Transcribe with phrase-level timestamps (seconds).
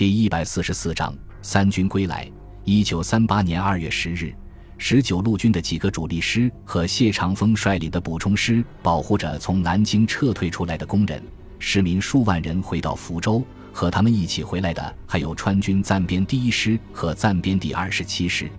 [0.00, 2.26] 第一百四十四章三军归来。
[2.64, 4.34] 一九三八年二月十日，
[4.78, 11.22] 十九路军的几个主力师和谢长风率领的补充师保护着从南京撤退出来的工人、
[11.58, 13.44] 市民数万人回到福州。
[13.74, 18.50] 和他们一起回来的还有川军暂编第一师和暂编第二十七师。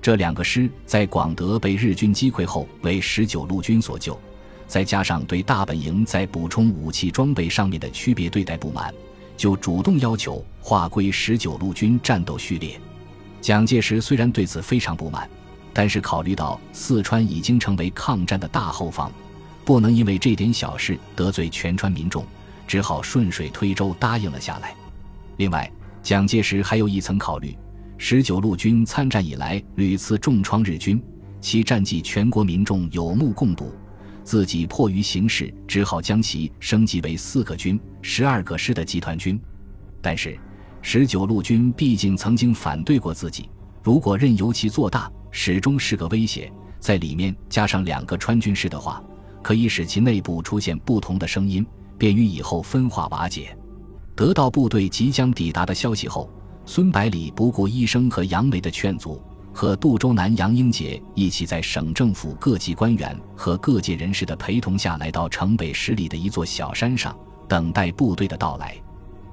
[0.00, 4.18] 这两个师在广德被日军击溃后，为十九路军所救。
[4.66, 8.90] 再加上对大本营在补充武器装备上面的区别对待不满。
[9.38, 12.78] 就主动要求划归十九路军战斗序列。
[13.40, 15.30] 蒋介石虽然对此非常不满，
[15.72, 19.10] 但是考虑到四川已经成为抗战的大后方，
[19.64, 22.26] 不能因为这点小事得罪全川民众，
[22.66, 24.74] 只好顺水推舟答应了下来。
[25.36, 25.70] 另外，
[26.02, 27.56] 蒋介石还有一层考虑：
[27.96, 31.00] 十九路军参战以来屡次重创日军，
[31.40, 33.72] 其战绩全国民众有目共睹。
[34.28, 39.40] 自己迫于形势，只好将其升级为四个军、十二个师的集团军。
[40.02, 40.38] 但是，
[40.82, 43.48] 十九路军毕竟曾经反对过自己，
[43.82, 46.52] 如果任由其做大，始终是个威胁。
[46.78, 49.02] 在里面加上两个川军师的话，
[49.42, 51.66] 可以使其内部出现不同的声音，
[51.96, 53.56] 便于以后分化瓦解。
[54.14, 56.30] 得到部队即将抵达的消息后，
[56.66, 59.22] 孙百里不顾医生和杨梅的劝阻。
[59.58, 67.12] 和杜周南、杨英杰一起在省政府各级官员和各界人士的陪同下来到城北十里的一座小山上，
[67.48, 68.80] 等待部队的到来。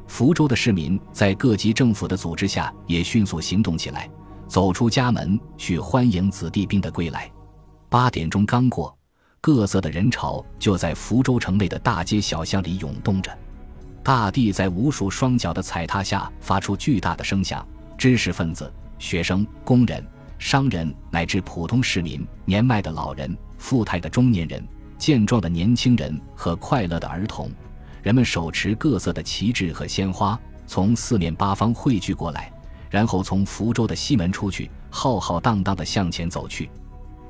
[0.08, 4.10] 福州的市民在各级政府的组织下也迅速行动起来，
[4.48, 7.32] 走出家门去欢迎子弟兵的归来。
[7.88, 8.98] 八点钟刚过，
[9.40, 13.30] 各色的人潮就在福州城内的大街小巷里涌动着，
[14.02, 17.64] 大地在无数双脚的踩踏下发出巨大的声响。
[17.96, 20.04] 知识分子、学生、工人。
[20.38, 24.64] 商人乃至普通市民、年迈的老人、富态的中年人、
[24.98, 27.50] 健壮的年轻人和快乐的儿童，
[28.04, 32.52] 人们手持各色的旗帜和鲜花，从四面八方汇聚过来，
[32.90, 36.70] 然后从福州的西门出去，浩浩荡荡地向前走去。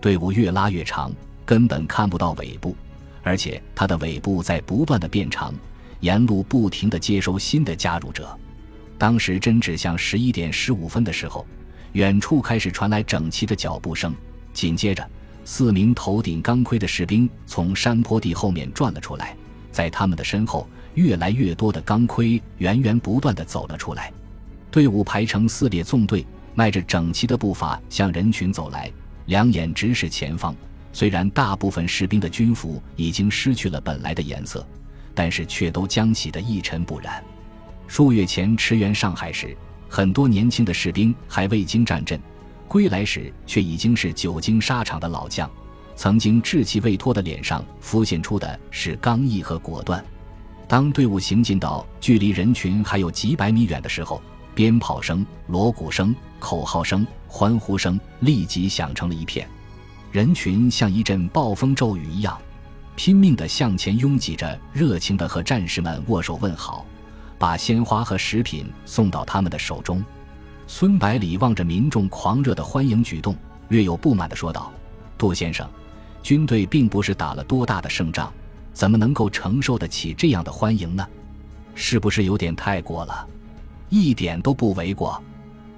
[0.02, 1.12] 队伍越拉越长，
[1.46, 2.76] 根本看不到尾部，
[3.24, 5.54] 而且它的尾部在不断的变长，
[6.00, 8.38] 沿路不停地接收新的加入者。
[8.98, 11.46] 当时针指向十一点十五分的时候。
[11.96, 14.14] 远处开始传来整齐的脚步声，
[14.52, 15.10] 紧接着，
[15.46, 19.34] 四名头顶钢盔的士兵从山坡地后面转了出来，
[19.72, 24.12] 在他们的身后，越来越多的钢盔源源不断地走了出来。
[24.70, 28.92] 队伍排成四列纵队，迈着整齐的步伐向人群走来，
[29.28, 30.54] 两眼直视前方。
[30.92, 34.68] 虽然大部分士兵的军服已经失去了本来的颜色，
[35.14, 37.24] 但是却都将洗得一尘不染。
[37.88, 39.56] 数月前驰援上海时。
[39.88, 42.20] 很多年轻的士兵还未经战阵，
[42.68, 45.50] 归来时却已经是久经沙场的老将，
[45.96, 50.04] 曾经稚气未脱的脸上浮现出的是刚毅和果断。
[50.68, 54.22] 当队伍行进到距离人群还有几百米远的时候，
[54.54, 59.48] 鞭炮声、锣鼓声、口号声、欢呼声立即响成了一片，
[60.12, 62.36] 人群像一阵暴风骤雨一样，
[62.96, 66.86] 拼命地向前拥挤着，热情地和战士们握手问好。
[67.46, 70.04] 把鲜花和食品送到他们的手中，
[70.66, 73.36] 孙百里望着民众狂热的欢迎举动，
[73.68, 74.74] 略有不满地说道
[75.16, 75.70] ：“杜先生，
[76.24, 78.34] 军队并不是打了多大的胜仗，
[78.74, 81.08] 怎么能够承受得起这样的欢迎呢？
[81.76, 83.28] 是不是有点太过了？
[83.90, 85.22] 一点都不为过。”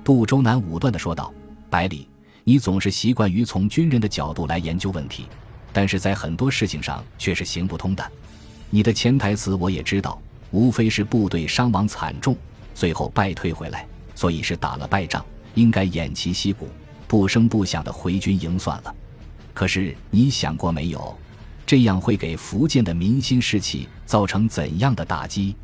[0.06, 1.34] 杜周南武断地说道
[1.70, 2.08] ：“百里，
[2.46, 5.26] 你总是习惯于从军人的角度来研究问题，
[5.74, 8.10] 但是在很多事情上却是行不通的。
[8.70, 10.18] 你的潜台词我也知道。”
[10.58, 12.36] 无非是部队伤亡惨重，
[12.74, 13.86] 最后败退回来，
[14.16, 15.24] 所以是打了败仗，
[15.54, 16.68] 应该偃旗息鼓，
[17.08, 18.96] 不声不响的回军营算了。
[19.54, 21.16] 可是你想过没有，
[21.64, 25.56] 这样会给福建的民心士气造成怎样的打击？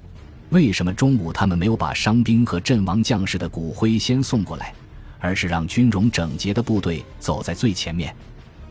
[0.50, 4.72] 为什么中午他们没有把伤兵和阵亡将士的骨灰先送过来，
[5.18, 8.16] 而是让军容整洁的部队走在最前面？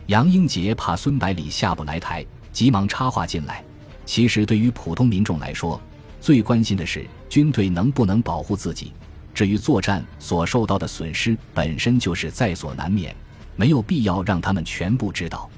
[0.05, 3.61] 杨英杰怕孙百里下不来台，急忙插话进来。
[4.05, 5.81] 其实对于普通民众来说，
[6.23, 8.93] 最关心的是军队能不能保护自己，
[9.33, 13.13] 至于作战所受到的损失本身就是在所难免，
[13.57, 15.49] 没有必要让他们全部知道。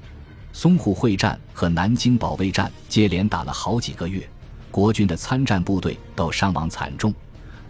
[0.52, 4.28] 淞沪会战和南京保卫战接连打了好几个月，
[4.72, 7.14] 国军的参战部队都伤亡惨重，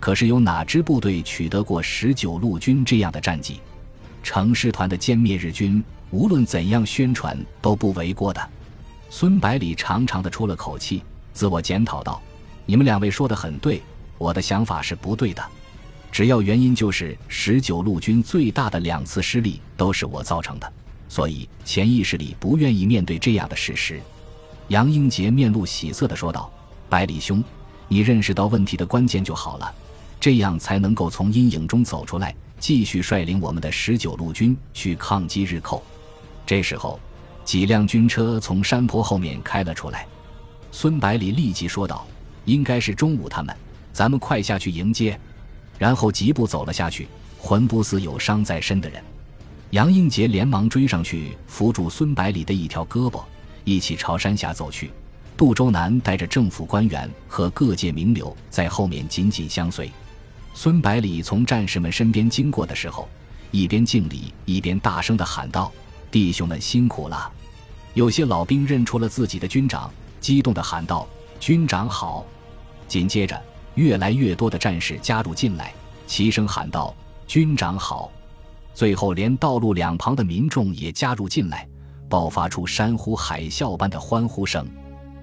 [0.00, 3.61] 可是有哪支部队取得过十九路军这样的战绩？
[4.23, 8.41] 城师团的歼灭日军，无论怎样宣传都不为过的。
[9.11, 11.03] 孙百里长长的出了口气，
[11.35, 12.23] 自我检讨道。
[12.67, 13.81] 你们两位说的很对，
[14.19, 15.43] 我的想法是不对的。
[16.11, 20.73] 只要原因就是十九路军最大的两次失利都是我造成的，
[21.09, 24.01] 所以潜意识里不愿意面对这样的事实。
[24.69, 26.51] 杨英杰面露喜色地说道
[26.91, 27.43] ：“百里兄，
[27.87, 29.73] 你认识到问题的关键就好了。
[30.19, 35.85] 这样才能够从阴影中走出来，继续率领我们的十九路军去抗击日寇。
[36.45, 36.99] 这时候，
[37.45, 40.07] 几辆军车从山坡后面开了出来。
[40.73, 42.07] 孙百里立即说道
[42.47, 43.55] ：“应该是中午他们，
[43.93, 45.21] 咱们快下去迎接。”
[45.79, 47.07] 然后疾步走了下去，
[47.39, 49.05] 魂不似有伤在身的人。
[49.71, 53.23] 杨英杰连忙追上去，扶住孙百里的一条胳膊，
[53.65, 54.91] 一起朝山下走去。
[55.37, 59.91] 杜周南带着政府官员和各界名流在后面紧紧相随。
[60.55, 63.07] 孙百里从战士们身边经过的时候，
[63.51, 65.71] 一边敬礼，一边大声地喊道
[66.11, 67.31] ：“弟兄们辛苦了！”
[67.93, 71.07] 有些老兵认出了自己的军长，激动地喊道
[71.39, 72.25] ：“军长好！”
[72.88, 73.41] 紧接着，
[73.75, 75.73] 越来越多的战士加入进来，
[76.06, 76.94] 齐声喊道
[77.27, 78.11] ：“军长好！”
[78.75, 81.67] 最后，连道路两旁的民众也加入进来，
[82.09, 84.67] 爆发出山呼海啸般的欢呼声。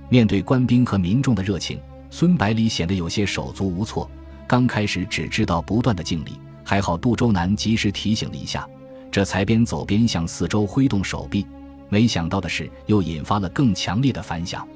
[0.09, 1.79] 面对官兵和民众的热情，
[2.09, 4.09] 孙百里显得有些手足无措。
[4.47, 8.67] 刚开始只知道不断的敬礼，还好杜周南及时提醒了一下，
[9.11, 11.45] 这才边走边向四周挥动手臂。
[11.89, 14.67] 没想到的是，又引发了更强烈的反响。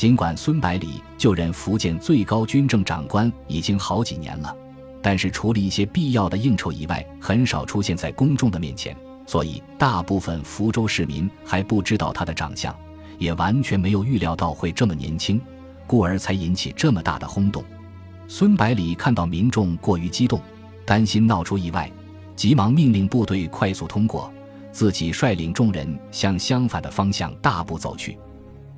[0.00, 4.56] 尽管孙百里就任福建最高军政长官已经好几年了，
[5.02, 12.74] 但是除了一些必要的应酬以外，很少出现在公众的面前，所以大部分福州市民还不知道他的长相。
[13.18, 15.38] 也完全没有预料到会这么年轻，
[15.86, 17.62] 故而才引起这么大的轰动。
[18.26, 20.40] 孙百里看到民众过于激动，
[20.86, 21.92] 担心闹出意外，
[22.34, 24.32] 急忙命令部队快速通过，
[24.72, 28.16] 自己率领众人向相反的方向大步走去。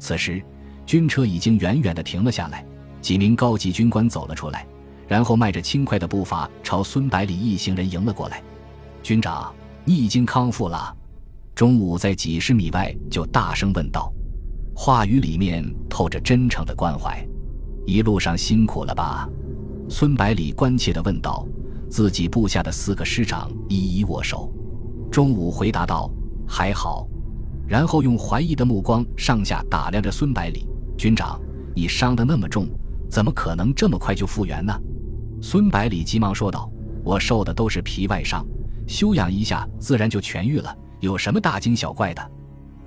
[0.01, 0.43] 此时，
[0.85, 2.65] 军车已经远远地停了下来，
[3.01, 4.67] 几名高级军官走了出来，
[5.09, 8.43] 然后迈着轻快的步伐朝孙百里一行人迎了过来。
[9.03, 9.53] 军长，
[9.85, 10.97] 你已经康复了？
[11.55, 14.13] 中午在几十米外就大声问道。
[14.75, 17.27] 话语里面透着真诚的关怀，
[17.87, 19.29] 一路上辛苦了吧？
[19.89, 21.47] 孙百里关切地问道。
[21.91, 24.51] 自己部下的四个师长一一握手。
[25.11, 26.11] 中午回答道
[26.49, 27.07] ：“还好。”
[27.69, 31.41] 然后用怀疑的目光上下打量着孙百里军长
[31.75, 32.69] ：“你伤得那么重，
[33.11, 34.73] 怎么可能这么快就复原呢？”
[35.41, 36.71] 孙百里急忙说道
[37.03, 38.47] ：“我受的都是皮外伤，
[38.87, 42.31] 休养一下自然就痊愈了，有什么大惊小怪的？”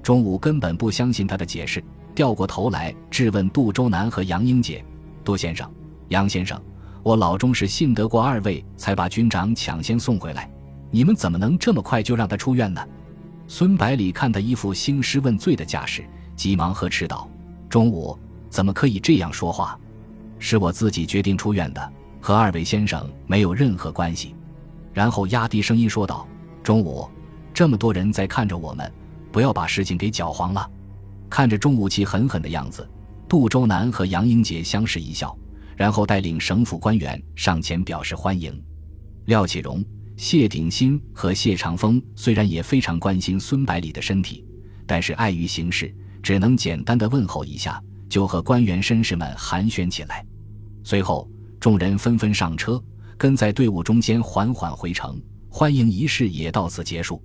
[0.01, 4.83] 中午根本不相信他的解释，掉过头来质问杜周南和杨英杰
[5.25, 5.69] ：“杜先生，
[6.09, 6.61] 杨先生，
[7.03, 10.49] 我老钟是信得过二位，才把军长抢先送回来，
[10.91, 12.81] 你们怎么能这么快就让他出院呢？”
[13.47, 16.03] 孙百里看他一副兴师问罪的架势，
[16.35, 17.29] 急忙呵斥道
[17.75, 18.18] ：“中午
[18.50, 19.77] 怎么可以这样说话？
[20.39, 24.33] 是我自己决定出院的，和二位先生没有任何关系。”
[24.95, 26.25] 然后压低声音说道
[26.63, 27.06] ：“中午，
[27.54, 28.89] 这么多人在看着我们。”
[29.30, 30.72] 不要把事情给搅黄了。
[31.30, 32.89] 看着钟武气狠狠的样子，
[33.27, 35.38] 杜周南和杨英杰相视一笑，
[35.75, 38.57] 然后带领省府官员上前表示欢迎。
[39.25, 39.83] 廖启荣、
[40.16, 44.45] 谢鼎新和谢长风虽然也非常关心孙百里的身体，
[44.88, 45.94] 但是碍于形势，
[46.25, 47.80] 只能简单的问候一下，
[48.10, 50.25] 就和官员绅士们寒暄起来。
[50.83, 51.30] 随后，
[51.60, 52.83] 众人纷纷上车，
[53.16, 55.22] 跟在队伍中间缓缓回城。
[55.48, 57.22] 欢迎仪式也到此结束。